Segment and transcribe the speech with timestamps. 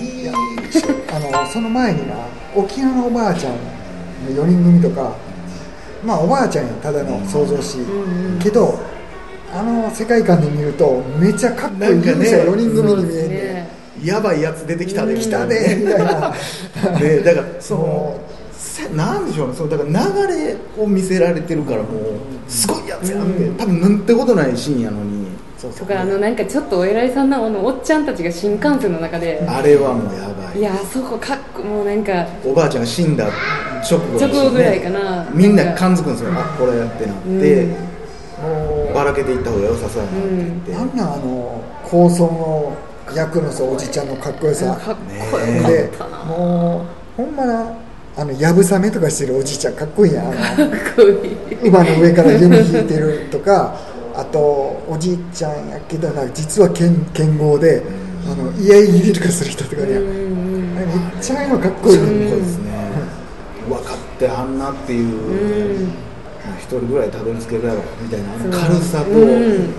[0.00, 0.28] い
[1.12, 2.14] あのその前にな
[2.54, 3.60] 沖縄のおばあちゃんの
[4.30, 5.14] 4人組とか
[6.04, 7.78] まあおばあちゃんやただの想像し、
[8.40, 8.78] けど
[9.52, 16.34] あの世界観で見るとめっちゃかっこいい勇者4人組に見えんねやばいやつ出てきたで来たでみたいな。
[16.98, 18.20] で だからその
[18.52, 19.54] せなんでしょうね。
[19.56, 19.88] そうだから
[20.28, 21.88] 流れを見せられてるからもう
[22.46, 25.17] すごいやつやって、多分なんてことないシーンやのに
[25.58, 25.86] そうそう。
[25.86, 30.58] とかあのなんかちょっとお偉いさんのあのおっちゃんたちが新幹線の中であれはもうやばい。
[30.58, 33.26] いやあそこかっこもうなんかおばあちゃんが死んだ
[33.90, 35.28] 直後だし直後ぐらいかな。
[35.32, 36.30] みんな感づくんですよ。
[36.32, 37.66] あこれやってなって、
[38.94, 40.28] ばらけていった方が良さそうやなって。
[40.28, 42.76] 言って、なんなんあの高層の
[43.14, 44.76] 役のさおじちゃんのかっこよさ。
[44.76, 44.96] かっ
[45.30, 46.24] こよかでったな。
[46.24, 46.86] も
[47.18, 47.74] うほんまな
[48.16, 50.32] あのやぶさめとかしてるおじいちゃんかっこいいやん。
[50.32, 51.36] かっこいい。
[51.58, 53.76] 乳母の上から弓引いてるとか
[54.18, 54.40] あと
[54.88, 57.84] おじいちゃんやけどな実は剣剣豪で
[58.26, 60.00] あの居合入りとかする人とかね。
[60.00, 60.88] めっ
[61.20, 62.72] ちゃ今かっこいいそうですね。
[63.68, 65.86] 分かってはんなっていう、
[66.44, 68.58] まあ一人ぐらいたどり着けるやろみたいな。
[68.58, 69.70] 軽さと、うん。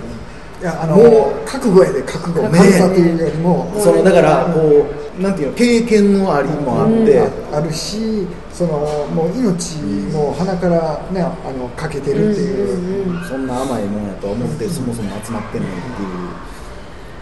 [0.62, 2.44] いやあのも覚悟やで覚悟。
[2.44, 7.20] ね軽さというよりもそのだからこうなんていうの経験のありもあって、
[7.52, 8.80] ああるしその
[9.14, 9.78] もう命
[10.14, 16.10] も鼻からねあのかけてるっていう、そんな甘いもんやと思ってそもそも集まってんのにっていう。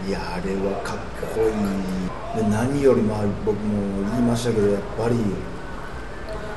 [0.08, 0.96] いやあれはかっ
[1.34, 2.42] こいい。
[2.42, 5.16] で何よりも僕も言いましたけどやっぱり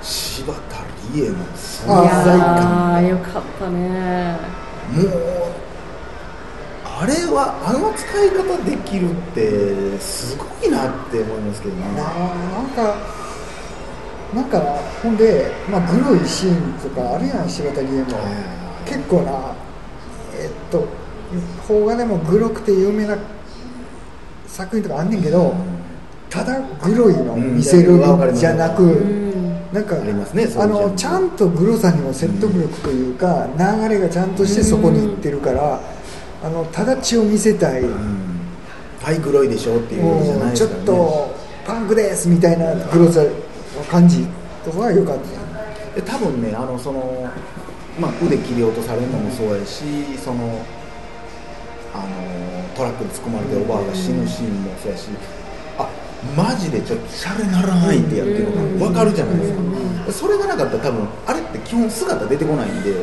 [0.02, 0.60] 柴田
[1.14, 4.38] 理恵の存あ在感ーよかったね。
[4.94, 5.51] もう
[7.02, 11.82] あれはあの使い方できるってすごいなって思いますけどね。
[11.98, 12.96] ななんか
[14.36, 14.60] なんか
[15.02, 18.20] ほんで、まあ、グロいシーンとかあるやん柴田理恵も
[18.86, 19.56] 結構な
[20.38, 20.88] えっと
[21.68, 23.18] 邦画でもグロくて有名な
[24.46, 25.56] 作品とかあんねんけど
[26.30, 28.82] ただグロいの見せるんじゃなく、
[29.74, 35.82] なんかあのちゃんとグロさにも説得力というか、流れがちゃんとしてそこに行ってるから、
[36.44, 38.32] あのただ血を見せたい、うん。
[39.02, 41.36] はい黒いでしょっていうことじゃないもうちょっと
[41.66, 43.30] パンクですみたいなグロさの
[43.90, 44.28] 感じ
[44.64, 45.96] とかは良かった。
[45.96, 47.28] で多分ねあのその、
[48.00, 49.84] まあ、腕切り落とされるのもそうやし
[50.18, 50.64] その
[51.94, 55.10] あのトラックに突っ込まれておばあが死ぬシーンもそうやし
[55.78, 55.90] あ
[56.38, 59.62] マジでちょっとシャレならないってやってるのが分かるじゃないですか。
[60.12, 62.94] それがなかったら多分あれって基本姿出てこないんで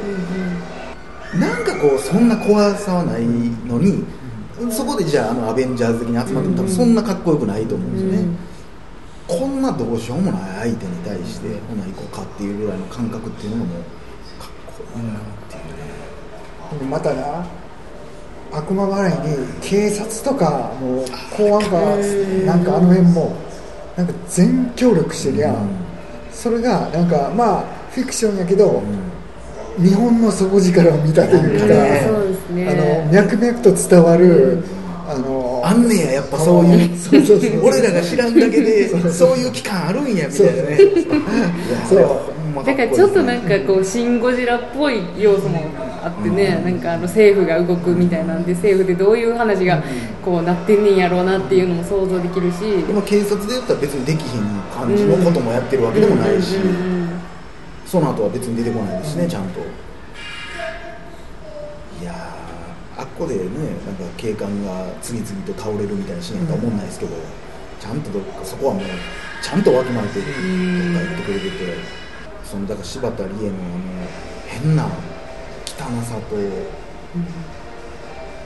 [1.34, 3.22] なんかこうそんな怖さはない
[3.66, 4.04] のに
[4.70, 8.38] そこでじゃああのアベンジャーズ的に集まっても多分そんなかっこよくないと思うんですよね、
[9.28, 13.82] こんなどうしようもない相手に対してほな行こうかっていうぐらいの感覚っていうのもかっ
[14.66, 17.46] こいいなっていうね、またな
[18.50, 21.04] 悪魔払いに警察とかもう
[21.36, 21.76] 公安か
[22.46, 23.36] なんかあの辺も
[23.96, 25.68] なんか全協力してるやん、
[26.32, 28.82] それがなんかまあフィクションやけど、
[29.78, 31.66] 日本の底力を見たというか、
[32.06, 32.68] そうですね。
[32.68, 34.64] あの脈々と伝わる、
[35.08, 37.64] あのあんねややっぱそういう。
[37.64, 40.78] 俺らが知らんだけでそういう期間あるんやみたいなね。
[41.88, 42.64] そう。
[42.64, 45.62] だからちょっとなんかこう「シン・ゴジラ」っぽい要素も
[46.02, 49.80] あってね、なんかあの政府が動くみたいなんで政府でどういう話が
[50.24, 50.82] こうなってん。
[50.82, 54.42] ねんやろうなっていうのも想像できるし、でも警察で言ったら別にできひん
[54.74, 56.56] 感じのこともやってるわけでもないし、
[57.88, 59.60] その後は別に出てこないですね、ちゃんと。
[62.00, 63.40] いやーあっこでね
[63.86, 67.16] なんか警官が次々と倒れるみたいなシーンやとは思んないですけど、
[67.80, 68.84] ちゃんとどっかそこはもう
[69.42, 71.56] ちゃんとわきまえてどっか行ってくれてて、
[72.44, 73.56] そのだから柴田理恵のあの
[74.46, 74.90] 変な汚
[76.04, 76.36] さと、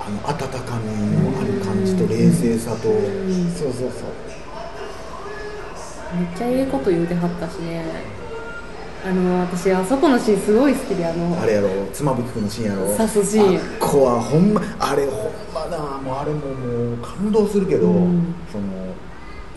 [0.01, 0.87] あの温かみ
[1.19, 4.13] のある感じと冷静さと、そうそうそう。
[6.15, 8.22] めっちゃええこと言うてはったしね
[9.05, 12.97] あの私あそこのシーンすごい好きであのあれやろ妻夫木君のシーンやろ。
[12.97, 13.57] 刺すシーン。
[13.57, 18.35] あっこはほんまあれほんまなもうあれももう感動するけど、うん。
[18.53, 18.65] その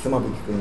[0.02, 0.56] 妻夫木君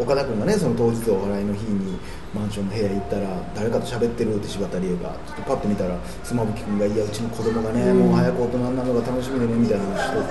[0.00, 1.98] 岡田君がねその当日お祓いの日に
[2.32, 5.10] マンションの部屋行ったら誰かと喋ってるって柴田理恵が。
[5.26, 10.24] ちょっとパッと見たら妻夫木君がいやうちの子供がね、もう早く大人になるのが楽しみでねみたいな話しとっ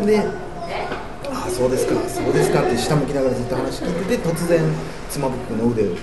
[0.00, 0.06] て。
[0.06, 4.62] でああそうですかそうですかって下向きながらずっと話聞いてて突然
[5.10, 5.94] 妻夫木君の腕を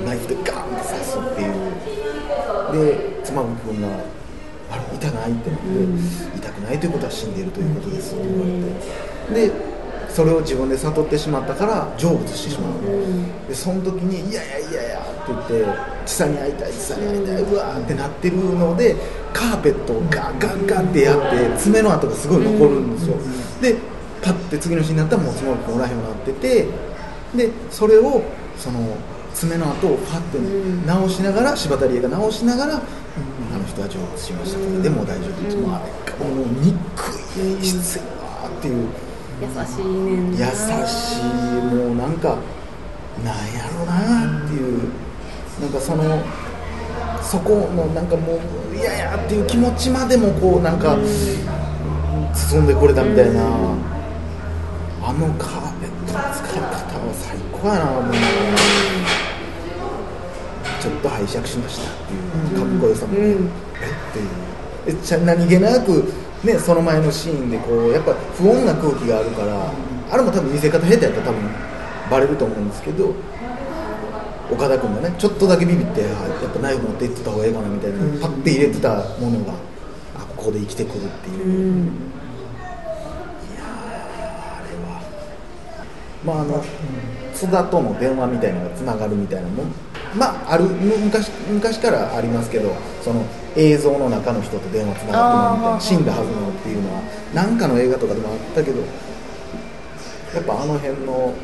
[0.00, 1.54] ナイフでガーンって刺すっていう。
[2.72, 3.88] で妻夫木君が
[4.70, 5.66] 「あれ痛ない?」ってなって、
[6.36, 8.52] 痛くないということは死んでいるということです」って言われ
[9.40, 9.48] て。
[9.48, 9.74] で
[10.14, 15.66] それを自分で悟ってしまったから成仏してしまう、でその時に「いやいやいやいや」って言って
[16.06, 18.94] 「千佐に会いたい千佐に会いたいうわ」ってなってるので
[19.32, 23.16] カーペットをガンガンガンってやって爪の跡がすごい残るんですよ、
[23.60, 23.74] で
[24.22, 26.66] パッて次の日になったらもう妻夫木君おらへんようになってて
[27.34, 28.22] でそれを
[28.56, 28.78] その
[29.34, 30.86] 爪の跡をパッてうん。
[30.86, 32.82] 直しながら柴田理恵が直しながら、あの
[33.66, 35.30] 人は成仏しましたこれでもう大丈夫。
[35.30, 36.72] って、うんもうあれがもう憎
[37.40, 38.88] い演出やなっていう。
[39.42, 41.22] 優しいねん優なしい
[41.74, 42.36] もうなんか
[43.24, 45.04] なんやろなっていう。
[45.60, 46.20] なんかその
[47.22, 50.96] そこのなんかもう嫌やっていう気持ちまでもこうなんか
[52.34, 53.40] 包んでくれたみたいな、
[55.00, 58.04] あのカーペットの使い方は最高やなもう
[60.84, 63.46] ちょっと拝借しましたっていうかっこよさもね、うん。
[63.46, 64.28] えっていう。
[64.86, 66.12] えちゃ何気なく、
[66.44, 69.72] ね、その前のシーンでこうやっぱ不穏な空気があるから、
[70.10, 71.40] あれも多分見せ方下手やったら多分
[72.10, 73.14] バレると思うんですけど
[74.52, 76.06] 岡田君がねちょっとだけビビってあ
[76.42, 78.20] やっぱナイフ持って行ってた方がええかなみたいな、うん。
[78.20, 79.54] パッて入れてたものが
[80.14, 81.46] あここで生きてくるっていう。
[81.46, 81.92] う、ん。
[83.58, 85.00] あれは。
[86.26, 86.62] まああの、
[87.32, 89.64] 津田との電話みたいなのがつながるみたいなのも
[90.16, 93.24] まああるむ昔昔からありますけどその
[93.56, 97.02] 映像の中の人と電話つながってるみたいな死んだはずのっていうのは
[97.34, 101.34] 何かの映画とかでもあったけどやっぱあの辺の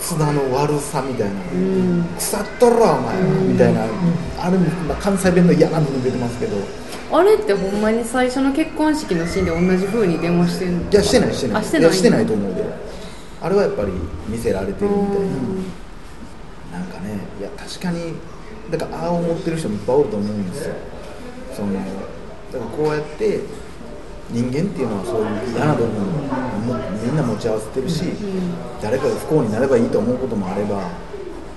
[0.00, 2.04] 津田の悪さみたいな、うん。
[2.18, 3.84] 腐っとるわお前らみたいな、
[4.38, 6.56] あれも、まあ、関西弁の嫌な部分出てますけど
[7.12, 10.90] あれってほんまに最初の結婚式のシーンで同じ風に電話してんの？
[10.90, 11.60] いやしてないしてない。
[11.60, 12.64] あしてないやしてないと思うで。
[13.42, 13.92] あれはやっぱり
[14.26, 15.64] 見せられてるみたいな、うん
[16.72, 18.14] なんかねいや確かに
[18.70, 20.74] だからああ思ってる人もいっぱいおると思うんですよ。
[21.54, 21.84] そのだか
[22.54, 23.40] らこうやって
[24.30, 28.04] 人間っていうのはそういう嫌な部分もみんな持ち合わせてるし、
[28.80, 30.88] 誰かが不幸になればいいと思うこともあれば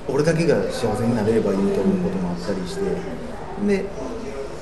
[0.07, 2.81] 俺だけが幸せになれればいいと思うこともあったりして
[3.67, 3.85] で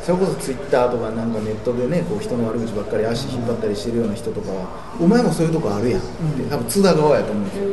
[0.03, 4.67] それこそツイッターとかなんかネットでねこう人の悪口ばっかり足引っ張ったりしてるような人とかは
[4.99, 7.65] お前もそういうとこあるやんって多分津田側やと思うんですよ、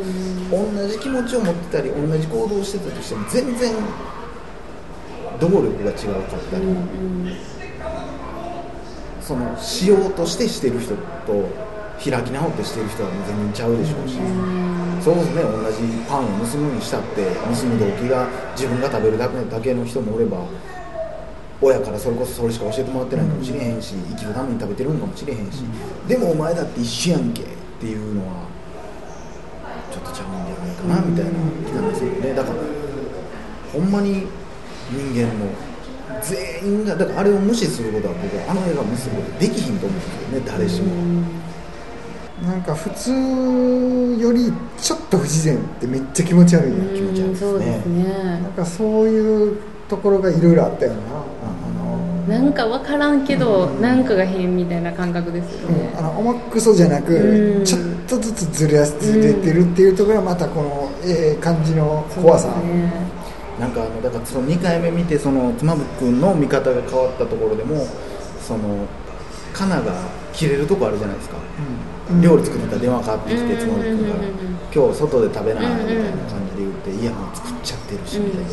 [0.75, 3.75] 同じ気持ちを持ってたり同じ行動をしてたとしても全然
[5.41, 5.97] 動力が違う
[6.29, 6.65] かったり、
[9.23, 11.49] そのしようとしてしてる人と
[11.99, 14.17] 開き直ってしてる人はもう全然ちゃうでしょうし、
[15.03, 20.45] そうですね同じパンを盗むにしたって盗む動機が自分が食べるだけだけの人もおれば
[21.61, 25.65] 親からそれこそそれしか教えてもらってないかもしれへんし生きるために食べてるんかもしれへんし、
[26.07, 27.47] でもお前だって一緒やんけっ
[27.81, 28.47] ていうのは
[29.91, 31.31] ちょっとちゃうんじゃないかなみたいな
[31.67, 32.35] 気なんですよね。
[32.35, 32.57] だから
[33.73, 34.27] ほんまに
[34.91, 35.51] 人間の
[36.23, 40.95] 全員がだからあれを無視することは僕はあの映画を無視することできひんと思うんですよね誰しも。
[42.43, 43.11] なんか普通
[44.23, 47.31] よりちょっと不自然ってめっちゃ気持ち悪い気持ち悪い
[47.65, 48.41] ですね。
[48.43, 51.01] なんかそういうところがいろいろあったよな
[52.29, 55.91] なんか分からんけど、なんかが変みたいな感覚ですよね。
[55.95, 57.65] うん、あの重くそじゃなく、うん。
[57.65, 62.93] ちょっとずつずれずれてるっていうところがまたこのええ感じの怖さ、ね。
[63.59, 67.87] なんかあのだからその2回目見てその妻夫木君の見方が変わったところでも
[68.41, 68.87] その
[69.53, 69.93] カナが
[70.33, 71.37] 切れるとこあるじゃないですか、
[72.11, 72.21] うん。
[72.21, 73.59] 料理作ってたら電話かかってきてうん。
[73.59, 74.21] 妻夫木君から。
[74.21, 78.49] うん「今日外で食べな」みうんたいな感じで言って「いやもう作っちゃってるし」みたいな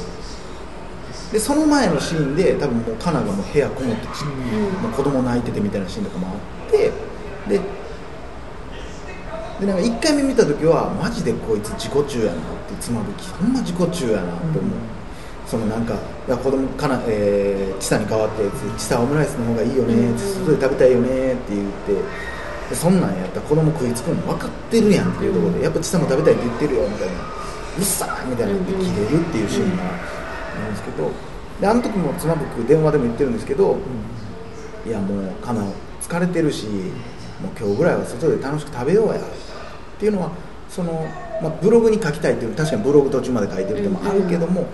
[1.32, 6.32] でその前のシーンで多分もうカナがもう部屋こもってし、もう子供泣いててみたいなシーンとかもあ
[6.68, 6.92] って
[7.50, 7.60] で
[9.60, 14.72] でなんか1回目見た時はマジでこいつ自己中やなって妻夫木ほんま自己中やなって思う、
[15.48, 15.96] そのなんか
[16.28, 18.44] いや子供かな、えー、チサに代わって
[18.78, 21.94] チサオムライスの方がいいよね、外で食べたいよねって言って
[22.70, 27.14] でそんなんやったら子供食いつくの分かってるやんっていうところで、やっぱチサも食べたいって言ってるよみたいな。
[27.78, 29.84] うっさーみたいなって切れるっていうシーンが
[30.58, 31.12] あるんですけど
[31.60, 33.78] であの時も妻夫電話でも言ってるんですけど、
[34.86, 35.64] いやもうかな
[36.02, 39.20] 疲れてるしもう今日ぐらいは外で楽しく食べようやっ
[40.00, 40.32] ていうのは
[40.70, 41.08] その、
[41.42, 44.68] まあ、ブログに書きたいっていう確かにブログ途中まで書いてるってもあるけども、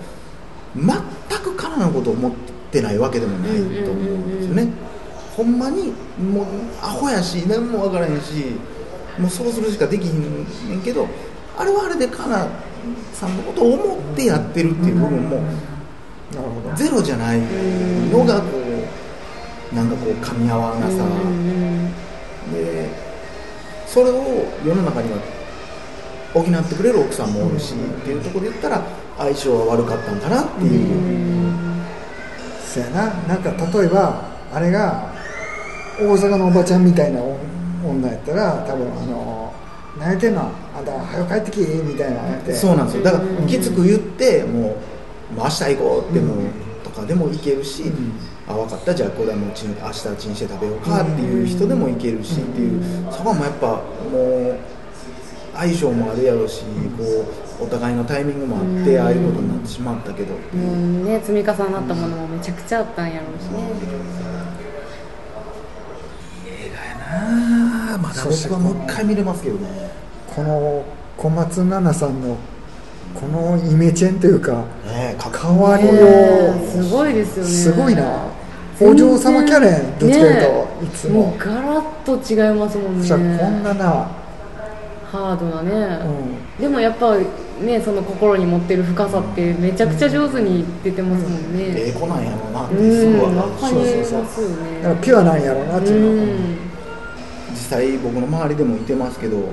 [0.74, 2.32] 全くカナのことを思っ
[2.70, 4.68] てないわけでもないと思うんですよね、
[5.36, 6.46] ほんまにもう
[6.82, 8.56] アホやし何も分からへんし
[9.18, 11.06] もうそうするしかできひんねんけど
[11.56, 12.48] あれはあれでカナ
[13.12, 15.71] さんのことを思ってやってるっていう部分も、なるほど
[16.76, 17.40] ゼロじゃない
[18.10, 18.58] のがこ
[19.72, 21.04] うなんかこう噛み合わなさ、
[22.52, 22.88] で
[23.86, 25.18] それを世の中には
[26.34, 28.82] 補ってくれる奥さんもおるし、っていうところで言ったら
[29.18, 30.88] 相性は悪かったんかなっていう、
[32.64, 33.10] そやな。
[33.28, 34.22] なんか例えば
[34.52, 35.12] あれが
[36.00, 37.20] 大阪のおばちゃんみたいな
[37.84, 39.54] 女やったら多分あの
[39.98, 40.50] 泣いてんの？
[40.74, 42.54] あんた早く帰ってきみたいなやって。
[42.54, 43.04] そうなんですよ。
[43.04, 44.76] だからきつく言ってもう
[45.36, 46.34] 明日行こうっても、
[46.84, 47.84] とかでもいけるし、
[48.46, 48.94] あ分かった。
[48.94, 52.82] じゃあこれはもうチン明日チンして食べようかっていう人でもいけるしっていう。
[53.10, 53.66] そこはもうやっぱ
[54.10, 54.58] もう
[55.54, 56.62] 相性もあるやろし
[56.96, 57.04] こ
[57.60, 60.34] うお互いのタイミングもあってああいうことになってしまったけど。
[60.54, 61.04] うん。
[61.04, 64.12] ね積み重なったものもめちゃくちゃあったんやろうしね。
[67.14, 69.90] ああまだ僕はもう一回見れますけどね。
[70.34, 70.82] この
[71.18, 72.38] 小松菜奈さんの
[73.14, 74.52] このイメチェンというか
[74.86, 75.01] ね
[75.32, 75.84] 変わり
[76.68, 77.50] すごいですよね。
[77.50, 78.26] すごいな。
[78.80, 80.40] お嬢様キャレンどっちかという
[80.80, 80.84] と。
[80.84, 81.26] いつも。
[81.28, 83.00] もうガラッと違いますもんね。
[83.00, 84.22] そしたらこんなな、
[85.12, 85.70] ハードなね、
[86.56, 87.18] うん、でもやっぱ
[87.60, 93.44] ねその心に持ってる深さってめちゃくちゃ上手に出てますもんえねえ子なんやろうなってうんすごいわ。
[93.44, 96.22] わかりますよだからねピュアなんやろうなってういうの。
[96.22, 96.56] は、ん。
[97.50, 99.52] 実際僕の周りでもいてますけど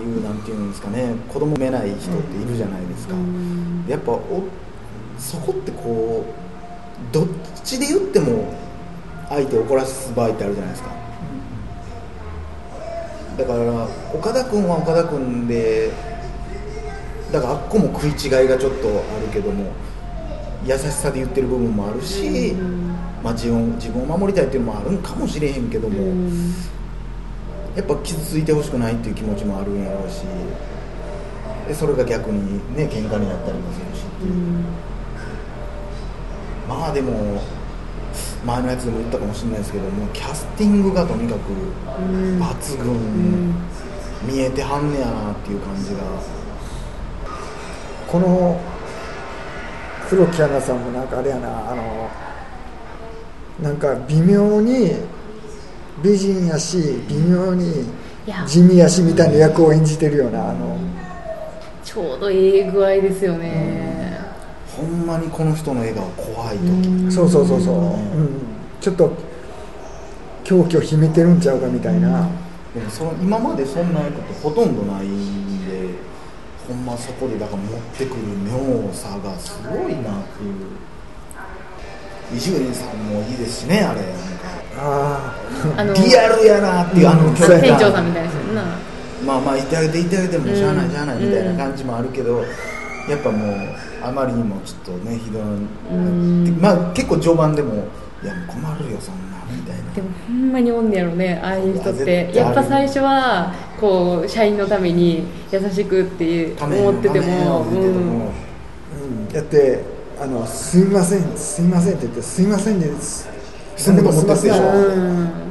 [0.00, 3.14] いうなんていうんですかね子供めない人っているじゃないですか、
[3.88, 4.44] やっぱお
[5.18, 7.26] そこってこうどっ
[7.64, 8.52] ちで言っても
[9.28, 10.90] 相手を怒らす場合ってあるじゃないですか。
[13.38, 15.90] だから岡田君は岡田君で
[17.32, 19.72] だからあっこも食い違いがちょっとあるけども
[20.66, 22.54] 優しさで言ってる部分もあるし、
[23.22, 26.54] まあ、自分自分を守りたいっていうのもあるんかもしれへんけども、うん
[27.76, 30.22] やっぱ傷ついてほしくないっていう気持ちもあるんやろうし
[31.68, 34.64] でそれが逆にね喧嘩になったりもするしっていう、
[36.68, 37.40] まあでも
[38.44, 42.42] 前のやつでも言ったかもしれないですけどもキャスティングがとにかくうん。
[42.42, 43.54] 抜群、うん。
[44.26, 46.00] 見えてはんねやなっていう感じが。
[48.08, 48.60] この
[50.08, 52.10] 黒木アナさんもなんかあれやなあの
[53.62, 54.96] なんか微妙に
[56.02, 56.78] 美人やし
[57.08, 57.86] 微妙に
[58.46, 60.76] 地味やしみたいな役を演じてるようなあの。
[61.84, 64.18] ちょうどいい具合ですよね。
[64.76, 67.12] ほんまにこの人の笑顔怖い時、うん。
[67.12, 68.40] そうそうそうそう、うん、
[68.80, 69.12] ちょっと
[70.44, 72.28] 狂気を秘めてるんちゃうかみたいな、
[72.74, 75.90] でもその今までそんな役ってほとんどないんで
[76.66, 80.54] ほんまそこでだから持ってくる妙さがすごいなっていう。
[82.32, 84.00] 伊集院さんもいいですしねあれ。
[84.00, 85.34] なんかあ
[85.76, 88.62] あのリアルやなっていう、あのうんあの距離感店長さんみたいですよね
[89.26, 92.42] まあまあ言ってあげて言ってあげてもしゃあないうんしゃあないみたいな感じもあるけど、
[93.08, 93.56] やっぱもう
[94.02, 96.58] あまりにもちょっとねひどい、ん。
[96.60, 97.86] まあ結構序盤でも
[98.22, 99.92] いや困るよそんなみたいな。
[99.92, 107.62] でもほんまにおんねやろねああいう人っ絶てやっぱ最初はこう社員のために優しくって思ってても。
[107.62, 107.74] う
[108.96, 109.82] ん、だって
[110.20, 113.28] あの「すいませんすいません」って言って「すいませんです」
[113.80, 114.62] そんなこと思ってるでしょ。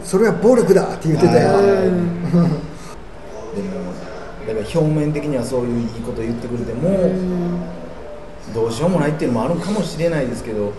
[0.03, 1.99] それは暴力だって言ってたよ、でも
[4.47, 7.11] だから表面的にはそういういいこと言ってくれても、
[8.53, 10.73] どうしようもないっていうのもあるかもしれないですけど、なん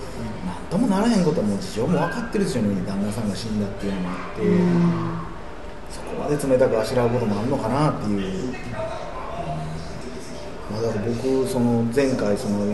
[0.71, 2.62] ともならへんことはもう事情も分かってるしね。
[2.87, 4.42] 旦那さんが死んだっていうのもあって、
[5.90, 8.54] そこまで冷たくあしらうこともあるのかなっていう、
[10.73, 12.64] まあ、だから僕その前回その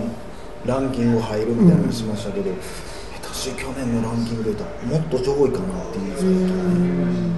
[0.64, 2.95] ランキング入るみたいな話しましたけど、下手
[3.36, 7.36] し去年のランキングで言ったらもっと上位かなっていう最近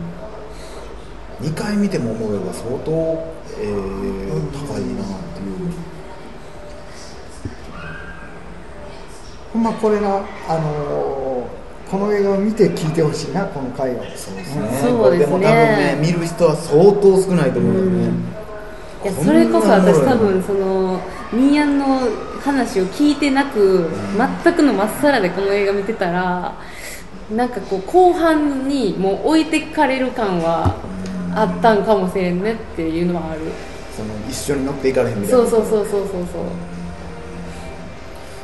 [1.40, 2.90] 2回見ても思えば相当、
[3.60, 5.72] えー高いなっていう。
[9.52, 10.08] ほんまこれな、
[10.48, 11.58] あのー
[11.90, 14.78] この映画を見て聞いてほしいなこの回をそうですね。
[14.82, 18.10] そうですねこれも多分ね、見る人は相当少ないと思うよね。
[19.04, 21.00] いやそれこそ私多分その
[21.32, 22.00] ミーヤンの
[22.40, 23.90] 話を聞いてなく
[24.44, 26.58] 全くのまっさらでこの映画見てたら
[27.30, 30.76] なんかこう後半にもう置いてかれる感は
[31.34, 33.40] あったんかもしれんねっていうのはある
[33.94, 35.46] その一緒に乗っていかれへんみたいな。
[35.46, 36.24] そうそうそうそうそうそう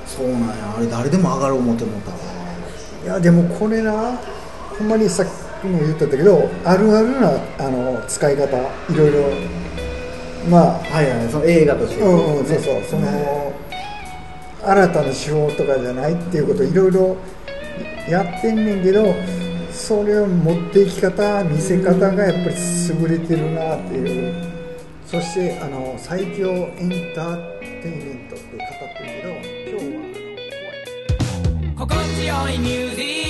[0.06, 0.74] そうなんや。
[0.76, 2.16] あれ誰でも上がる思って思ったわ。
[3.04, 4.18] いやでもこれな
[4.78, 5.26] ほんまにさっ
[5.62, 9.63] きも言ったんだけどあるあるなあの使い方いろいろ
[10.48, 11.28] まあはいはい。
[11.28, 12.02] その映画として。
[12.02, 13.52] うんうんそうそうその
[14.64, 17.16] 新たな手法とかじゃないっていうことをいろいろ
[18.08, 19.14] やってんねんけど
[19.70, 22.56] それを持っていき方見せ方がやっぱり
[23.00, 24.34] 優れてるなっていう
[25.06, 29.28] そしてあの最強エンターテインメントって語ってるけど
[29.70, 30.48] 今日はあ
[31.54, 33.23] の怖い心地よいミュージッ